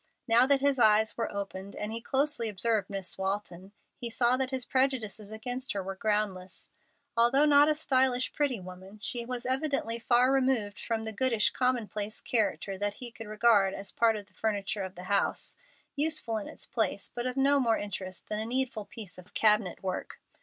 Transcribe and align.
Now 0.27 0.47
that 0.47 0.61
his 0.61 0.79
eyes 0.79 1.15
were 1.15 1.31
opened, 1.31 1.75
and 1.75 1.91
he 1.91 2.01
closely 2.01 2.49
observed 2.49 2.89
Miss 2.89 3.19
Walton, 3.19 3.71
he 3.95 4.09
saw 4.09 4.35
that 4.35 4.49
his 4.49 4.65
prejudices 4.65 5.31
against 5.31 5.73
her 5.73 5.83
were 5.83 5.93
groundless. 5.93 6.71
Although 7.15 7.45
not 7.45 7.69
a 7.69 7.75
stylish, 7.75 8.33
pretty 8.33 8.59
woman, 8.59 8.97
she 8.99 9.25
was 9.27 9.45
evidently 9.45 9.99
far 9.99 10.31
removed 10.31 10.79
from 10.79 11.03
the 11.05 11.13
goodish, 11.13 11.51
commonplace 11.51 12.19
character 12.19 12.79
that 12.79 12.95
he 12.95 13.11
could 13.11 13.27
regard 13.27 13.75
as 13.75 13.91
part 13.91 14.15
of 14.15 14.25
the 14.25 14.33
furniture 14.33 14.81
of 14.81 14.95
the 14.95 15.03
house, 15.03 15.55
useful 15.95 16.37
in 16.37 16.47
its 16.47 16.65
place, 16.65 17.07
but 17.13 17.27
of 17.27 17.37
no 17.37 17.59
more 17.59 17.77
interest 17.77 18.27
than 18.27 18.39
a 18.39 18.45
needful 18.47 18.85
piece 18.85 19.19
of 19.19 19.35
cabinet 19.35 19.83
work. 19.83 20.19